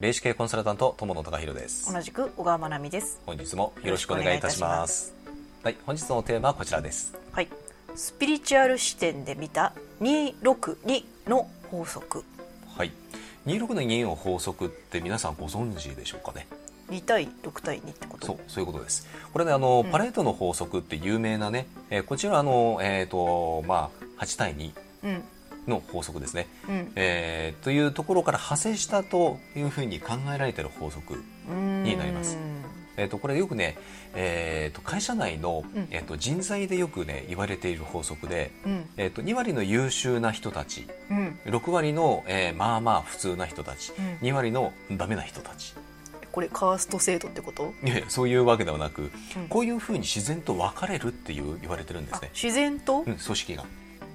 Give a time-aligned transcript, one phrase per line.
[0.00, 1.92] 霊視系コンサルタント友野隆弘です。
[1.92, 3.20] 同じく小川真奈美です。
[3.26, 5.12] 本日もよろしくお願いいたします。
[5.64, 7.18] はい本日のテーマはこちらです。
[7.32, 7.48] はい。
[7.96, 12.22] スピリチュアル視点で見た262の法則。
[12.76, 12.92] はい。
[13.46, 16.46] 262の法則って皆さんご存知でしょうかね
[16.90, 18.26] ？2対6対2ってこと？
[18.28, 19.08] そうそういうことです。
[19.32, 24.72] これねあの、うん、パレートの法則って有名なね、えー、こちらあのえっ、ー、とまあ8対2、
[25.02, 25.24] うん
[25.68, 32.36] の法則ですね、うん、えー、というところから派生したというふうに考えられている法則になります。
[32.98, 33.78] えーと、これよくね、
[34.14, 45.74] えーと、会社内の、うん、えーと、人材でよくね言われている法則で、うん、えー、と2割の優秀な人たち、うん、6割の、えー、まあまあ普通な人たち、うん、2割のダメな人たち。
[46.32, 47.72] これカースト制度ってこと？
[47.84, 49.10] いやそういうわけではなく、
[49.48, 52.30] こういうふうに自然と分かれるっていう言われてるんですね。
[52.34, 53.64] 自然と、組織が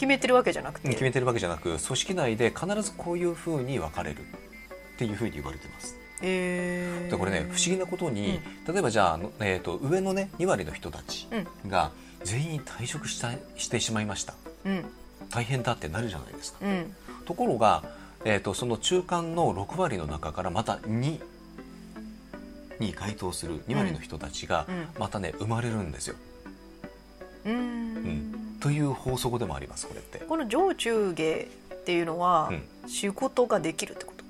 [0.00, 0.88] 決めてるわけじゃなくて。
[0.88, 5.94] 決めてるわけじゃなく組織内で必ずこういうふうに分かれるっていうふうに言われてます。
[6.22, 11.28] えー、でこれね不思議なことに、うん、例えばじゃあ、えーと、上のね2割の人たち
[11.66, 11.92] が
[12.24, 14.34] 全員退職したしてしまいました、
[14.64, 14.84] うん、
[15.30, 17.84] 大変だってなるじゃないですか、うん、ところが、
[18.24, 21.20] えーと、その中間の6割の中からまた2
[22.80, 24.66] に該当する2割の人たちが
[24.98, 26.16] またね、生まれるんですよ。
[27.44, 28.56] うん。
[28.60, 30.18] という法則でもありますこれって。
[30.18, 32.52] この上中下っていうのは、
[32.86, 34.24] 仕事ができるってこと？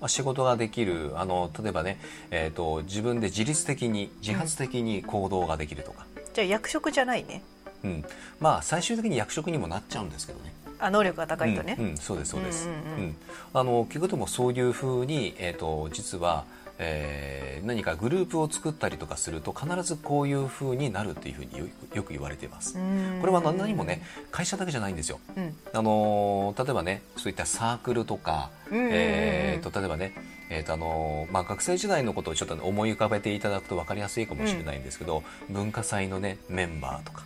[0.00, 1.12] まあ、仕事ができる。
[1.16, 7.42] あの例えばね、えーと、自分で自律的に自発的に行動ができるとか、うん、じゃあ役職じゃないね。
[7.84, 8.04] うん。
[8.40, 10.54] まあ最終的に役職にもなっちゃうんですけどね。
[10.80, 13.16] あ能力が高いとね、うん、うん、そうですそうです、うん、うん、
[13.52, 16.44] あの結局でもそういうふうに、えーと実は
[16.78, 22.74] えー、何かグループを作ったりとかすると必ずこういうふうになるっていうふうによく言われています。
[23.20, 25.18] これは何もね会社だけじゃないんですよ。
[25.36, 30.12] うん、あの例えばねそういったサークルとか、えーと、例えばね
[30.50, 37.24] えーとあのまあ、学生時代のことをちょっと思い浮かべていただくと分かりやすいかもしれないんですけど、うん、文化祭のねメンバーとか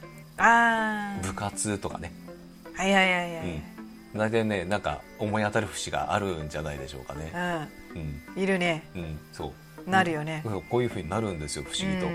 [1.22, 2.12] 部活とかね。
[2.74, 3.46] はいはいはいはい。
[3.46, 3.62] うん
[4.14, 7.32] 大体ねなんか思い当たる節があるんじゃないでしょうかね。
[7.34, 7.81] うん、
[8.36, 8.84] いるね。
[8.94, 9.52] うん、そ
[9.86, 9.90] う。
[9.90, 10.44] なるよね。
[10.70, 12.06] こういうふうになるんですよ不思議と。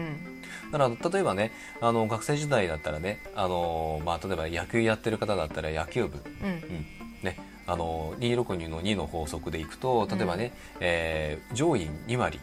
[0.72, 1.52] だから例えばね
[1.82, 6.86] あの学生時代だったらねあの、まあ、例えば野球やってる方だったら野球部、うん、うん、
[7.22, 10.52] ね、あの262の2の法則でいくと例えばね、うん、
[10.82, 12.40] えー、上位2割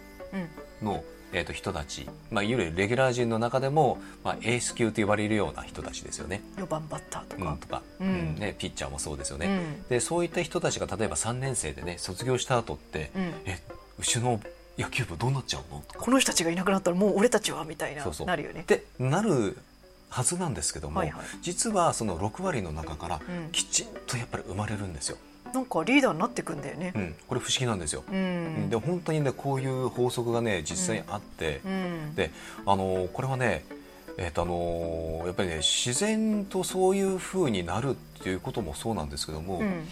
[0.83, 1.03] の、
[1.35, 6.41] えーと、人たち、まあ、いわゆるレギュラー陣の中でも、まあ、エース級と呼ばれるような人たちですよね。
[6.57, 13.59] 4番バッターとか,、うん、とか、うん、ね、ピッチャーもそうですよね、うん、でそういった人たちが例えば3年生でね卒業した後って、うん、え
[13.99, 14.41] うちの
[14.79, 15.83] 野球部どうなっちゃうの？
[15.97, 18.27] この人たちがいなくなったらもう俺たちはみたいなそうそう。
[18.27, 18.61] なるよね。
[18.61, 19.57] ってなる
[20.09, 23.21] はずなんですけども、はいはい、実はその6割の中から
[23.51, 25.17] きちんとやっぱり生まれるんですよ。
[25.53, 32.31] なんかリーダーになっていくんだよね、うん、これ不思議なんですよ、うん、で本当にねこういう法則がね実際にあって、うん、で
[32.67, 33.65] あのこれはね
[34.17, 39.85] えーとあのー、やっぱりね自然とそういうふうになるっていうこともそうなんですけども、うん、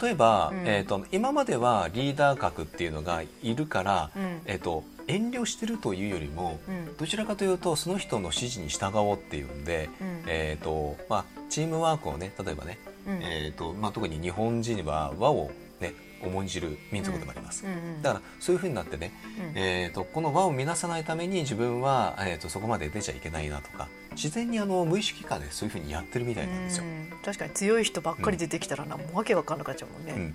[0.00, 6.60] 例えば、うん、えーと、今まではリーダー格っていうのがいるから、うん、えーと、遠慮してるというよりも、
[6.98, 9.88] どちらかというとその人の指示に従おうっていうんで、
[10.26, 12.78] えーとまあ、チームワークをね例えばね、
[13.22, 15.50] えーとまあ、特に日本人は和を、
[15.80, 19.12] ね、重んじる民族でもあります、うんうん、だからそういうふうになってね、
[19.52, 26.84] うん、えーと、この和を乱さないために自分は、えーと、そこまで出ちゃいけないなとか自然にあの無意識化でそういうふうにやってるみたいなんですよ。
[27.24, 30.34] 確かに強い人ばっかり出てきたらな、もうわけわかんなくなっちゃうもんね。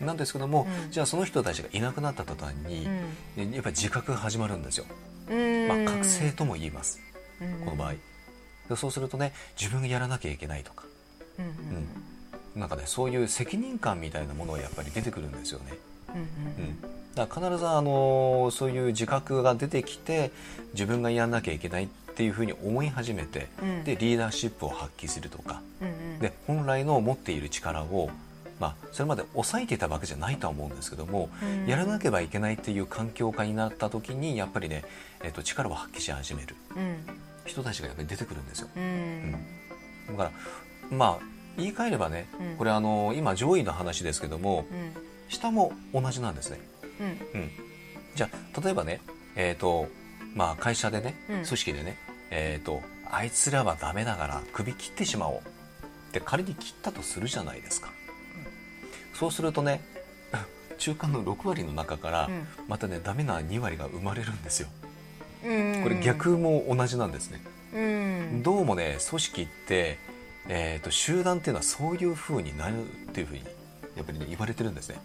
[0.00, 2.90] なんですけども、じゃあその人たちがいなくなった途端に、や
[3.60, 4.84] っぱり自覚が始まるんですよ。
[5.28, 7.00] まあ、覚醒とも言います、
[7.64, 7.94] この場合。
[8.74, 10.84] そうするとね自分がやらなきゃいけないとか、
[11.38, 11.88] うん、うん、
[12.56, 15.74] なんかねそういう責任感みたいなものはやっぱり出てくるんですよね。
[16.08, 16.80] うん、うん。
[17.14, 20.30] だから必ずあのそういう自覚が出てきて
[20.72, 28.10] 自分がやらなきゃいけないっていうふうに思い始めて、うん、でリーダーシップを発揮するとか、うんうん、で本来の持っている力を
[28.58, 34.82] まあ、それまで抑えていたわけじゃないとは思うんですけども、うん、やらなければいけないっていう環境下になった時にやっぱりね、
[35.22, 36.96] えー、と力を発揮し始める、うん、
[37.44, 38.68] 人たちがやっぱり出てくるんですよ。
[38.74, 39.32] うん、
[40.08, 40.30] だから
[40.90, 42.26] まあ言い換えればね、
[42.58, 44.66] これあの今上位の話ですけども、
[45.28, 46.60] 下も同じなんですね。
[47.34, 47.50] うん、
[48.14, 49.00] じゃあ例えばね、
[49.36, 49.88] えーと
[50.34, 51.96] まあ、会社でね組織でね、
[52.30, 55.36] えーと、あいつらはダメだから首切ってしまおう。
[55.36, 55.40] っ
[56.12, 57.90] て仮に切ったとするじゃないですか。
[59.12, 59.80] そうするとね
[60.78, 62.30] 中間の6割の中から
[62.68, 64.68] またね、ダメな2割が生まれるんですよ。
[65.42, 67.40] これ逆も同じなんですね。
[68.42, 69.98] どうもね組織って、
[70.48, 73.44] えーと、集団っていうのはそういうふうになるっていうふうに
[73.96, 74.98] やっぱりね言われてるんですね。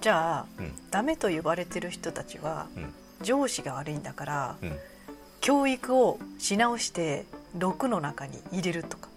[0.00, 0.72] じゃあ、うん。
[0.90, 2.92] ダメと言われてる人たちはうん。
[3.22, 4.78] 上司が悪いんだからうん。
[5.40, 7.24] 教育をし直して
[7.58, 9.08] 6の中に入れるとか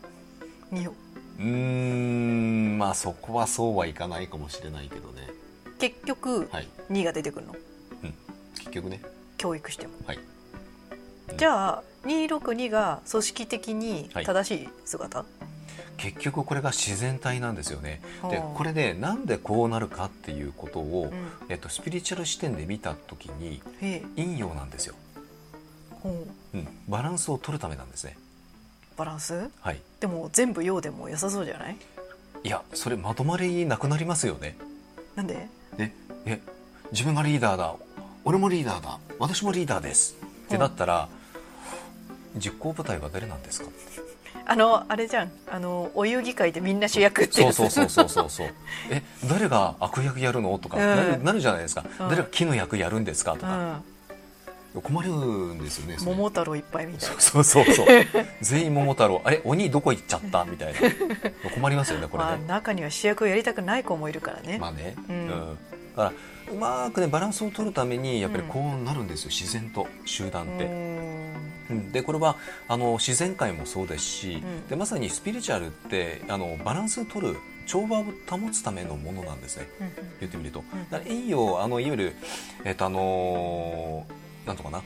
[0.72, 0.94] 2を。
[1.40, 5.28] うーんまあそこはそうはいかないかもしれないけどね。
[5.80, 7.56] 結局はい、2が出てくるの。
[8.04, 8.14] うん、
[8.58, 9.02] 結局ね。
[9.38, 9.94] 教育しても。
[10.06, 10.20] はい。
[11.38, 15.26] じゃあ262が組織的に正しい姿、
[16.00, 18.02] 結局これが自然体なんですよね。
[18.30, 21.30] ではあこれでなんでこうなるかっていうことを、うん。
[21.50, 23.62] えっと、スピリチュアル視点で見た時に
[24.16, 24.96] 陰陽なんですよ、
[26.06, 26.58] う。
[26.58, 28.18] ん、バランスを取るためなんですね。
[28.98, 29.50] バランス？
[29.62, 29.80] はい。
[30.00, 31.78] でも全部陽でも良さそうじゃない？
[32.44, 34.58] いやそれまとまりなくなりますよね。
[35.16, 35.48] なんで？
[35.78, 35.94] え
[36.26, 36.42] え
[36.92, 37.76] 自分がリーダーだ。
[38.26, 39.00] 俺もリーダーだ。
[39.20, 40.16] 私もリーダーです。
[40.48, 41.08] ってなったら、
[42.36, 43.70] 実行部隊は誰なんですか？
[44.52, 45.32] あのあれじゃん。
[45.52, 48.48] あのお遊戯会でみんな主役ってそうそうそうそうそうそう。
[48.90, 50.58] え誰が悪役やるの？
[50.58, 50.84] とか、うん。
[50.84, 52.10] なるなるじゃないですか、うん。
[52.10, 53.34] 誰が木の役やるんですか？
[53.34, 53.84] とうか、ん。
[54.82, 57.20] 困るんですよね桃太郎いっぱいみたいな。
[57.20, 57.88] そうそうそう
[58.42, 59.22] 全員桃太郎。
[59.24, 59.42] あれ？
[59.46, 60.44] 鬼どこ行っちゃった？
[60.46, 60.80] みたいな。
[61.54, 65.58] 困りますよねこれまあ、ね中には主役をやりたくない子もいるからね、まあね、ううん
[66.00, 66.14] から
[66.54, 70.90] うまくねバランスを取るためにやっぱりこうなるんですよ自然と集団って。
[71.92, 72.36] でこれは
[72.68, 74.68] あの自然界もそうですし、ん。
[74.68, 77.38] でまさにスピリチュアルってあのバランスを取る
[77.68, 79.68] 調和を保つためのものなんですね。
[79.80, 80.62] うん言ってみると。
[80.62, 82.16] んだから陰陽あのいわゆる
[82.66, 84.82] えっ、とあのーなんとかな。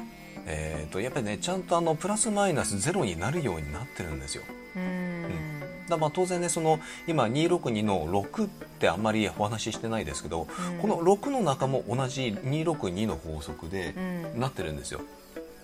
[0.45, 4.43] えっ、とやっぱりねちゃんとあのプラスマイナスゼロになるようになってるんですよ。
[4.75, 5.52] うーん
[5.89, 8.47] だまあ当然ねその今262の6っ
[8.79, 10.79] てあんまりお話ししてないですけど、うん。
[10.79, 14.39] この6の中も同じ262の法則でうん。
[14.39, 15.01] なってるんですよ。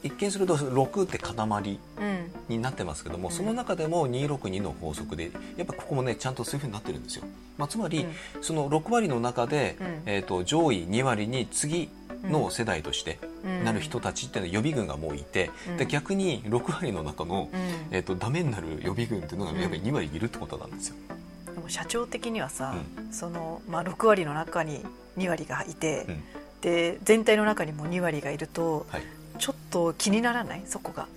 [0.01, 2.31] 一見すると6って塊うん。
[2.48, 3.36] になってますけども、うん。
[3.36, 7.25] その中でも262の法則でやっぱここもねちゃんとそういうふうになってるんですよ、
[7.57, 8.06] まあ、つまり、
[8.42, 10.01] その6割の中で、うん。
[10.06, 11.89] えー、と上位2割に次
[12.24, 13.63] の世代としてうん。
[13.63, 15.77] なる人たちっていうのは予備軍がもういて、うん。
[15.77, 17.60] で逆に6割の中の、うん。
[17.92, 19.60] えー、とダメになる予備軍っていうのがうん。
[19.60, 20.95] やっぱり2割いるってことなんですよ。
[21.54, 22.75] でも社長的にはさ、
[23.12, 24.83] うそのまあ、6割の中に
[25.18, 26.24] 2割がいて、うん。
[26.62, 29.04] で全体の中にも2割がいるとはい、
[29.38, 30.63] ちょっと気にならない？
[30.66, 31.07] そこが。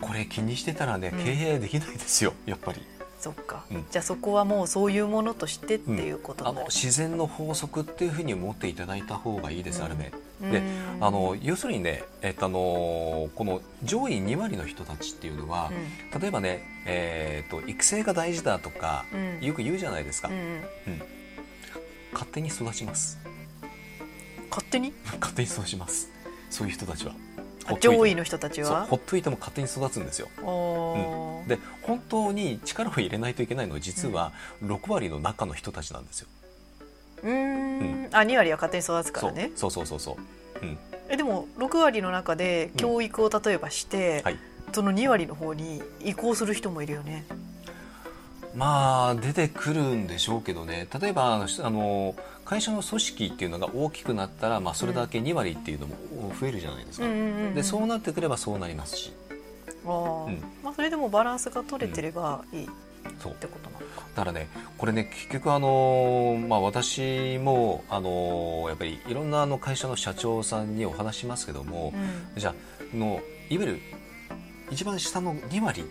[0.00, 1.24] これ気にしてたらねうん。
[1.24, 2.80] 経営できないですよやっぱり。
[3.22, 3.84] そっか、うん。
[3.88, 9.84] じゃあそこはもうそういうものとしてっていうことなる、の自然の法則っていうふうに思っていただいた方がいいです、うん。
[9.84, 10.10] ある面。
[10.42, 10.50] うん。
[10.50, 10.60] で
[11.00, 15.70] あの要するにね、えっとあのこの上位2割の人たちっていうのは、
[16.20, 19.46] 例えばね、えー、と育成が大事だとか、うん。
[19.46, 20.34] よく言うじゃないですか、うん。
[20.34, 20.62] うん。
[22.12, 23.20] 勝手に育ちます。
[24.50, 24.92] 勝手に？
[25.20, 26.10] 勝手に育ちます。
[26.50, 27.14] そういう人たちは
[27.80, 28.86] 上位の人たちは？
[28.86, 30.28] ほっといても勝手に育つんですよ。
[30.42, 31.48] おー。
[31.48, 34.32] で本当に力を入れないといけないのは実は
[34.62, 36.28] 6割の中の人たちなんですよ、
[37.24, 38.08] うーん。
[38.12, 39.50] あ2割は勝手に育つからね。
[39.56, 39.70] そう。
[39.70, 40.18] そうそうそうそ
[40.62, 40.78] う、うん、
[41.08, 44.38] えでも6割の中で教育を例えばして、はい。
[44.72, 47.26] その2割の方に移行する人もいるよね
[48.54, 50.86] まあ出てくるんでしょうけどね。
[51.00, 52.14] 例えばあの
[52.44, 55.94] 会社の組織っていうのが大きくなったら、まあ、それだけ2割っていうのも
[56.38, 57.54] 増えるじゃないですか、うんうんうんうん。
[57.54, 59.12] でそうなってくればそうなりますし。
[59.86, 60.42] あー、うん。
[60.62, 62.68] まあ、それでもバランスが取れてればいいっ
[63.18, 71.92] そうてことなのか、だからねこれね結局あの、まあ、私もあのやっぱりいろんなあの会社の社長さんにお話しますけども、
[72.34, 72.40] うん。
[72.40, 73.80] じゃあのいわゆる
[74.70, 75.84] 一番下の2割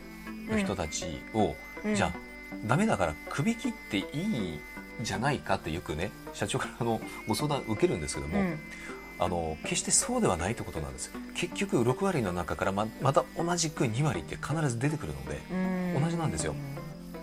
[0.49, 1.95] の人たちを、うん。
[1.95, 2.30] じゃあ
[2.65, 4.59] ダメだから首切っていいん
[5.01, 8.59] じゃないかってよくね社長からあのご相談受けるんですけども、うん。
[9.19, 15.39] あの決してそうではないってことなんです結局6割の中からままた同じく2割って必ず出てくるので
[15.95, 16.03] うん。
[16.03, 16.55] 同じなんですよ。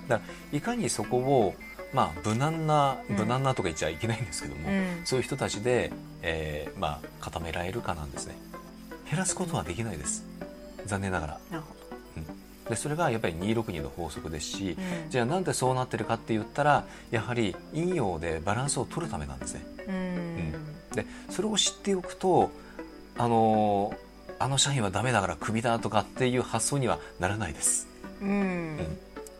[0.06, 1.54] だからいかにそこを
[1.92, 3.16] まあ無難なうん。
[3.16, 5.00] 無難なとか言っちゃいけないんですけども、うん。
[5.04, 5.92] そういう人たちで、
[6.22, 8.36] えーまあ、固められるかなんですね。
[9.10, 10.24] 減らすことはできないです。
[10.86, 11.40] 残念ながら。
[11.50, 11.74] なるほ
[12.68, 15.10] でそれがやっぱり262の法則ですし、ど、うん。
[15.10, 19.66] じゃあなんでそうなってるかって言ったらやはり陰陽でバランスを取るためなんですね。
[19.88, 20.52] うん。
[20.94, 22.50] でそれを知っておくと
[23.16, 24.08] あのー
[24.40, 27.88] あの社員はダメだからクビだとかっていう発想にはならないです。
[28.22, 28.78] うん。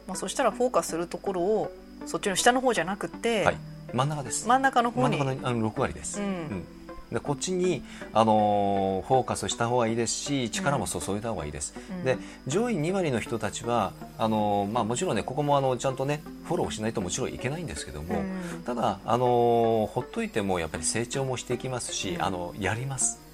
[0.09, 1.73] まあ、そしたらフォーカスするところを
[2.05, 3.57] そっちの下の方じゃなくて、はい。
[3.93, 4.49] 真ん中です。
[4.49, 5.17] 真ん中の方に。
[5.17, 6.67] 真ん中のあの6割です、うん
[7.13, 12.05] でこっちに、あのーフォーカスした方がいいですし力も注いだ方がいいです、うん。
[12.05, 18.63] で上位2割の人たちはあのーまあ、もちろんねここもあのちゃんとねフォローしないともちろんいけないんですけども、うん。
[18.65, 22.23] ただ、あのーほっといてもやっぱり成長もしていきますし、うん。
[22.23, 23.28] あのやります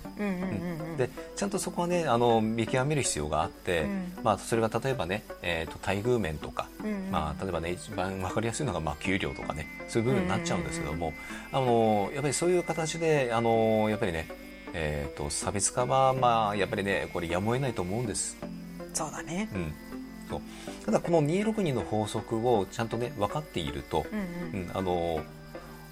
[0.96, 11.12] でちゃんとそこはねあの見極める必要があって、うん、まあ、それが例えばね、えーと、待遇面とか、うんうん、まあ、例えばね一番分かりやすいのが、まあ、給料とかねそういう部分になっちゃうんですけども、
[11.52, 14.28] あのやっぱりそういう形であのやっぱりね、
[14.72, 18.36] えーと、差別化は、まあ、やっぱりねこれやむを得ないと思うんです。
[18.92, 19.72] そうだね、うん。
[20.28, 20.40] そう。
[20.84, 24.16] ただこの262の法則をちゃんとね分かっていると、う
[24.56, 24.68] ん、うん。
[24.68, 25.20] うん、あの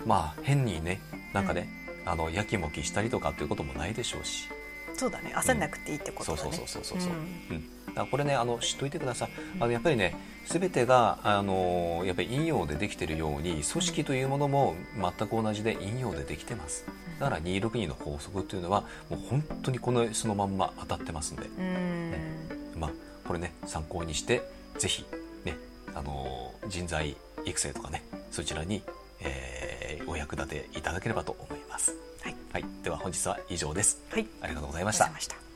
[0.07, 1.01] まあ変にね
[1.33, 4.49] なんかね、うん、あのやきもきしたりとかっていうこともないでしょうし。
[4.95, 5.33] そうだね。
[5.35, 7.95] 焦んなくていいってことだね、そうそうそうそうそう、うん。
[7.95, 9.31] だこれねあの知っといてください。
[9.61, 10.17] あのやっぱりね
[10.47, 16.85] 全てがあのやっぱり陰陽でできてるように組織というものも全く同じで陰陽でできてます。
[17.19, 22.91] だから262の法則っていうのはもう本当にこのそのまんま当たってますんで、うん、まあ
[23.27, 24.43] これね参考にして
[24.79, 25.05] ぜひ
[25.45, 25.57] ね
[25.95, 28.83] あの人材育成とかねそちらに、
[29.23, 31.97] えー、お役立ていただければと思います。
[32.23, 34.03] はい、はい、では本日は以上です。
[34.11, 35.52] はい、ありがとうございました。